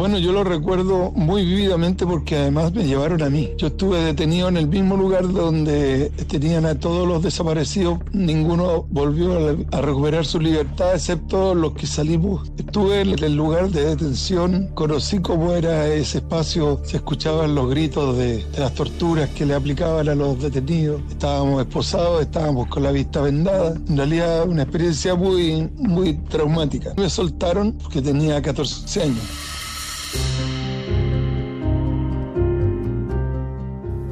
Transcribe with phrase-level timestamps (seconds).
[0.00, 3.50] Bueno, yo lo recuerdo muy vívidamente porque además me llevaron a mí.
[3.58, 7.98] Yo estuve detenido en el mismo lugar donde tenían a todos los desaparecidos.
[8.10, 12.50] Ninguno volvió a recuperar su libertad excepto los que salimos.
[12.56, 18.16] Estuve en el lugar de detención, conocí cómo era ese espacio, se escuchaban los gritos
[18.16, 21.02] de, de las torturas que le aplicaban a los detenidos.
[21.10, 23.74] Estábamos esposados, estábamos con la vista vendada.
[23.86, 26.94] En realidad una experiencia muy, muy traumática.
[26.96, 29.59] Me soltaron porque tenía 14 años.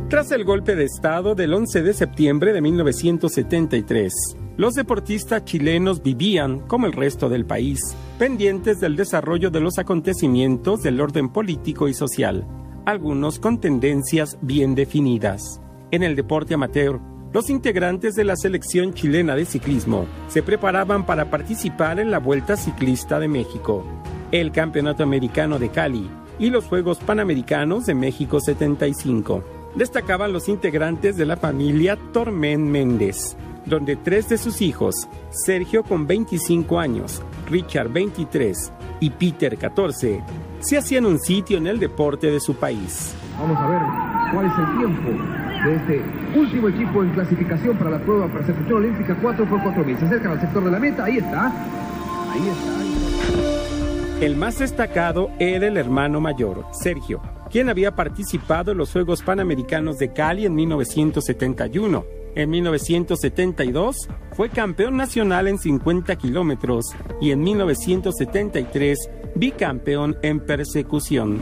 [0.08, 4.12] Tras el golpe de Estado del 11 de septiembre de 1973,
[4.56, 7.78] los deportistas chilenos vivían, como el resto del país,
[8.18, 12.46] pendientes del desarrollo de los acontecimientos del orden político y social,
[12.86, 15.60] algunos con tendencias bien definidas.
[15.90, 16.98] En el deporte amateur,
[17.32, 22.56] los integrantes de la selección chilena de ciclismo se preparaban para participar en la Vuelta
[22.56, 23.84] Ciclista de México,
[24.32, 29.42] el Campeonato Americano de Cali y los Juegos Panamericanos de México 75.
[29.74, 36.06] Destacaban los integrantes de la familia Tormen Méndez, donde tres de sus hijos, Sergio con
[36.06, 40.22] 25 años, Richard 23 y Peter 14,
[40.60, 43.14] se hacían un sitio en el deporte de su país.
[43.38, 43.80] Vamos a ver
[44.32, 45.10] cuál es el tiempo
[45.64, 49.98] de este último equipo en clasificación para la prueba persecución olímpica 4x4000.
[49.98, 51.46] Se acercan al sector de la meta, ahí está.
[52.32, 53.07] Ahí está.
[54.20, 59.96] El más destacado era el hermano mayor, Sergio, quien había participado en los Juegos Panamericanos
[59.98, 62.04] de Cali en 1971.
[62.34, 66.86] En 1972 fue campeón nacional en 50 kilómetros
[67.20, 68.98] y en 1973
[69.36, 71.40] bicampeón en persecución.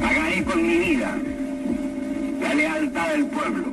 [0.00, 1.18] Pagaré con mi vida
[2.40, 3.64] la lealtad del pueblo.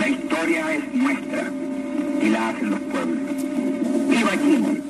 [0.00, 1.52] La historia es nuestra
[2.22, 3.18] y la hacen los pueblos.
[4.08, 4.82] ¡Viva Chile!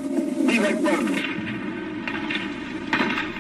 [0.47, 1.29] ¡Viva el pueblo!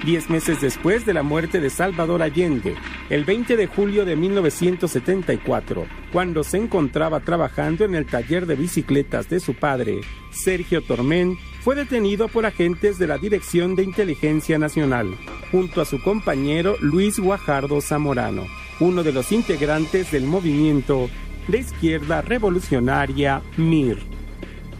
[0.08, 2.74] Diez meses después de la muerte de Salvador Allende,
[3.10, 9.28] el 20 de julio de 1974, cuando se encontraba trabajando en el taller de bicicletas
[9.28, 10.00] de su padre,
[10.30, 15.14] Sergio Tormén fue detenido por agentes de la Dirección de Inteligencia Nacional,
[15.52, 18.46] junto a su compañero Luis Guajardo Zamorano,
[18.80, 21.10] uno de los integrantes del movimiento
[21.48, 23.98] de izquierda revolucionaria MIR.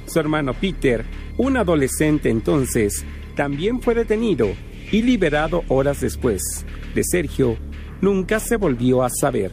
[0.07, 1.05] Su hermano Peter,
[1.37, 3.05] un adolescente entonces,
[3.35, 4.57] también fue detenido
[4.91, 6.65] y liberado horas después.
[6.95, 7.57] De Sergio
[8.01, 9.53] nunca se volvió a saber.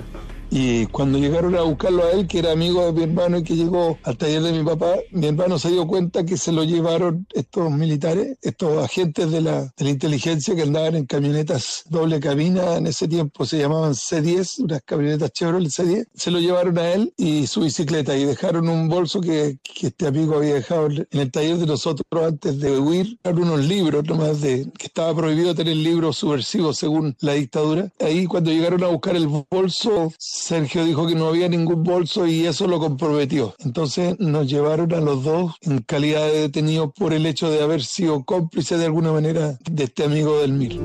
[0.58, 3.58] Y cuando llegaron a buscarlo a él, que era amigo de mi hermano y que
[3.58, 7.28] llegó al taller de mi papá, mi hermano se dio cuenta que se lo llevaron
[7.34, 12.78] estos militares, estos agentes de la, de la inteligencia que andaban en camionetas doble cabina,
[12.78, 17.14] en ese tiempo se llamaban C10, unas camionetas Chevrolet C10, se lo llevaron a él
[17.18, 21.32] y su bicicleta y dejaron un bolso que, que este amigo había dejado en el
[21.32, 26.16] taller de nosotros antes de huir, unos libros nomás de que estaba prohibido tener libros
[26.16, 27.92] subversivos según la dictadura.
[28.00, 30.14] Ahí cuando llegaron a buscar el bolso,
[30.48, 33.56] Sergio dijo que no había ningún bolso y eso lo comprometió.
[33.66, 37.82] Entonces nos llevaron a los dos en calidad de detenidos por el hecho de haber
[37.82, 40.80] sido cómplice de alguna manera de este amigo del MIR.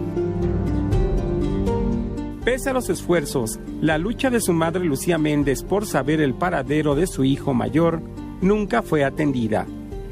[2.42, 6.94] Pese a los esfuerzos, la lucha de su madre Lucía Méndez por saber el paradero
[6.94, 8.00] de su hijo mayor
[8.40, 9.66] nunca fue atendida.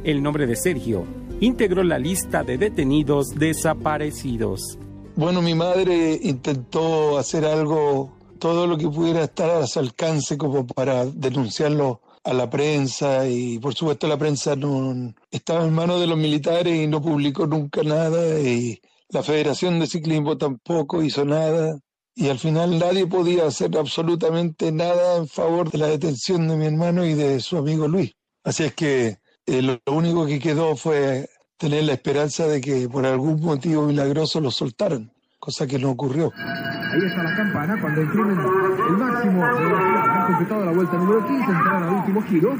[0.04, 1.06] El nombre de Sergio
[1.40, 4.78] integró la lista de detenidos desaparecidos.
[5.16, 10.66] Bueno, mi madre intentó hacer algo todo lo que pudiera estar a su alcance como
[10.66, 16.06] para denunciarlo a la prensa y por supuesto la prensa no estaba en manos de
[16.06, 21.78] los militares y no publicó nunca nada y la Federación de Ciclismo tampoco hizo nada
[22.14, 26.66] y al final nadie podía hacer absolutamente nada en favor de la detención de mi
[26.66, 28.12] hermano y de su amigo Luis.
[28.42, 33.06] Así es que eh, lo único que quedó fue tener la esperanza de que por
[33.06, 36.32] algún motivo milagroso lo soltaran, cosa que no ocurrió.
[36.36, 40.10] Ahí está la campana cuando imprimen el máximo de velocidad.
[40.10, 42.56] Han completado la vuelta número 15, entraron al último giro.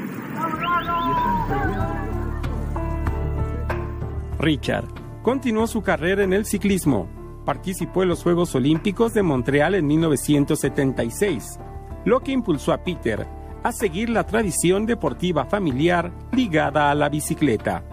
[4.39, 4.85] Richard
[5.21, 7.09] continuó su carrera en el ciclismo.
[7.45, 11.59] Participó en los Juegos Olímpicos de Montreal en 1976,
[12.05, 13.27] lo que impulsó a Peter
[13.63, 17.83] a seguir la tradición deportiva familiar ligada a la bicicleta.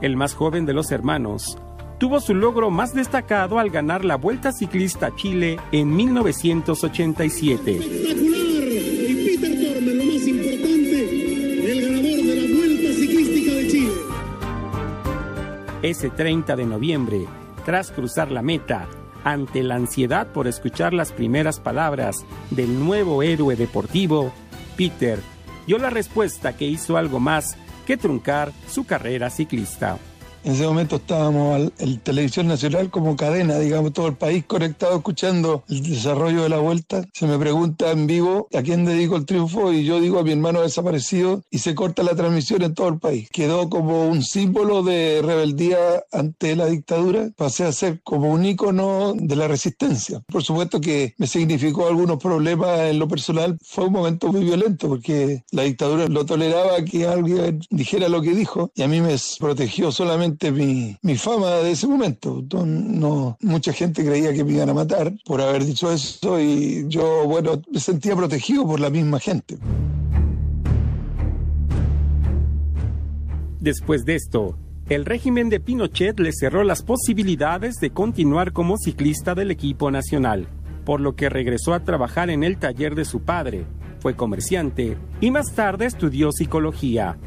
[0.00, 1.58] El más joven de los hermanos,
[1.98, 7.76] tuvo su logro más destacado al ganar la Vuelta Ciclista Chile en 1987.
[7.76, 8.46] Espectacular.
[9.08, 13.92] Y Peter Tormen, lo más importante, el ganador de la Vuelta Ciclística de Chile.
[15.82, 17.26] Ese 30 de noviembre,
[17.64, 18.88] tras cruzar la meta,
[19.24, 24.32] ante la ansiedad por escuchar las primeras palabras del nuevo héroe deportivo,
[24.76, 25.18] Peter
[25.66, 27.56] dio la respuesta que hizo algo más
[27.86, 29.98] que truncar su carrera ciclista.
[30.46, 35.64] En ese momento estábamos en Televisión Nacional como cadena, digamos, todo el país conectado escuchando
[35.68, 37.04] el desarrollo de la vuelta.
[37.12, 40.30] Se me pregunta en vivo a quién dedico el triunfo y yo digo a mi
[40.30, 43.28] hermano desaparecido y se corta la transmisión en todo el país.
[43.32, 45.78] Quedó como un símbolo de rebeldía
[46.12, 47.28] ante la dictadura.
[47.36, 50.22] Pasé a ser como un ícono de la resistencia.
[50.28, 53.58] Por supuesto que me significó algunos problemas en lo personal.
[53.64, 58.32] Fue un momento muy violento porque la dictadura lo toleraba que alguien dijera lo que
[58.32, 62.44] dijo y a mí me protegió solamente mi, mi fama de ese momento.
[62.64, 67.26] No, mucha gente creía que me iban a matar por haber dicho eso y yo,
[67.26, 69.58] bueno, me sentía protegido por la misma gente.
[73.60, 74.56] Después de esto,
[74.88, 80.46] el régimen de Pinochet le cerró las posibilidades de continuar como ciclista del equipo nacional,
[80.84, 83.64] por lo que regresó a trabajar en el taller de su padre,
[83.98, 87.18] fue comerciante y más tarde estudió psicología.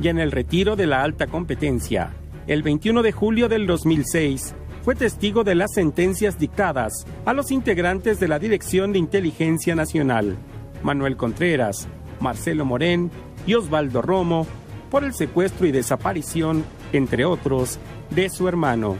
[0.00, 2.12] Y en el retiro de la alta competencia,
[2.46, 8.20] el 21 de julio del 2006, fue testigo de las sentencias dictadas a los integrantes
[8.20, 10.36] de la Dirección de Inteligencia Nacional,
[10.82, 11.88] Manuel Contreras,
[12.20, 13.10] Marcelo Morén
[13.46, 14.46] y Osvaldo Romo,
[14.90, 18.96] por el secuestro y desaparición, entre otros, de su hermano.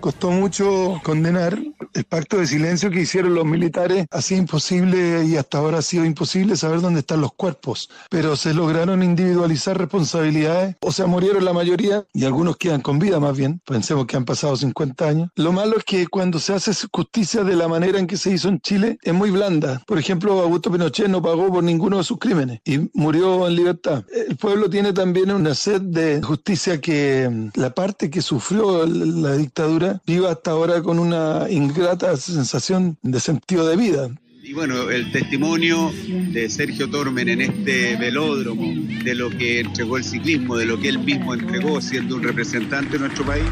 [0.00, 1.58] Costó mucho condenar
[1.94, 4.06] el pacto de silencio que hicieron los militares.
[4.10, 7.90] Así imposible y hasta ahora ha sido imposible saber dónde están los cuerpos.
[8.10, 10.76] Pero se lograron individualizar responsabilidades.
[10.80, 13.60] O sea, murieron la mayoría y algunos quedan con vida más bien.
[13.64, 15.30] Pensemos que han pasado 50 años.
[15.36, 18.48] Lo malo es que cuando se hace justicia de la manera en que se hizo
[18.48, 19.82] en Chile es muy blanda.
[19.86, 24.04] Por ejemplo, Augusto Pinochet no pagó por ninguno de sus crímenes y murió en libertad.
[24.28, 30.00] El pueblo tiene también una sed de justicia que la parte que sufrió la dictadura
[30.06, 34.10] viva hasta ahora con una ingrata sensación de sentido de vida.
[34.42, 35.92] Y bueno, el testimonio
[36.32, 38.72] de Sergio Tormen en este velódromo,
[39.04, 42.92] de lo que entregó el ciclismo, de lo que él mismo entregó siendo un representante
[42.92, 43.44] de nuestro país.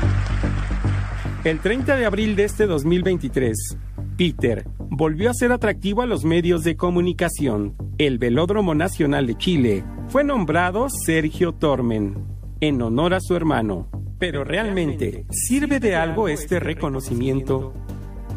[1.45, 3.77] El 30 de abril de este 2023,
[4.17, 7.77] Peter volvió a ser atractivo a los medios de comunicación.
[7.99, 12.17] El Velódromo Nacional de Chile fue nombrado Sergio Tormen,
[12.61, 13.91] en honor a su hermano.
[14.19, 17.75] Pero realmente, ¿sirve de algo este reconocimiento?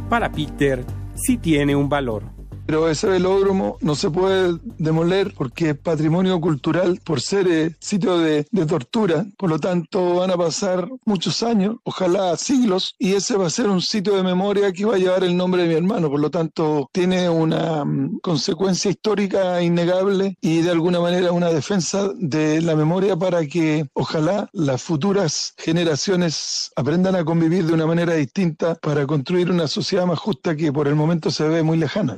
[0.09, 0.83] Para Peter,
[1.13, 2.23] sí tiene un valor
[2.69, 8.19] pero ese velódromo no se puede demoler porque es patrimonio cultural por ser eh, sitio
[8.19, 9.25] de, tortura.
[9.39, 13.67] Por lo tanto, van a pasar muchos años, ojalá siglos, y ese va a ser
[13.69, 16.11] un sitio de memoria que va a llevar el nombre de mi hermano.
[16.11, 22.11] Por lo tanto, tiene una mm, consecuencia histórica innegable y de alguna manera una defensa
[22.19, 28.13] de la memoria para que ojalá las futuras generaciones aprendan a convivir de una manera
[28.13, 32.15] distinta para construir una sociedad más justa que por el momento se ve muy lejana.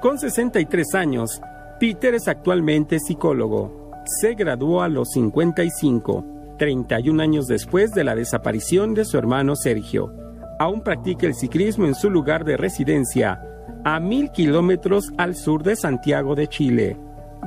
[0.00, 1.42] Con 63 años,
[1.78, 3.90] Peter es actualmente psicólogo.
[4.06, 10.10] Se graduó a los 55, 31 años después de la desaparición de su hermano Sergio.
[10.58, 13.42] Aún practica el ciclismo en su lugar de residencia,
[13.84, 16.96] a mil kilómetros al sur de Santiago de Chile,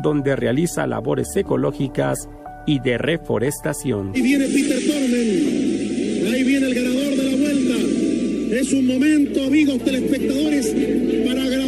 [0.03, 2.29] donde realiza labores ecológicas
[2.67, 4.11] y de reforestación.
[4.13, 8.59] Y viene Peter Tormen, ahí viene el ganador de la vuelta.
[8.59, 10.67] Es un momento, amigos telespectadores,
[11.25, 11.63] para la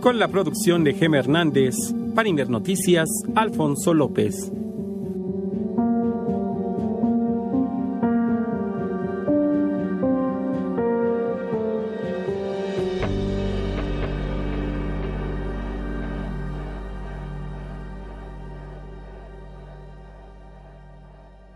[0.00, 1.74] Con la producción de Gem Hernández,
[2.14, 4.50] para Inver Noticias, Alfonso López.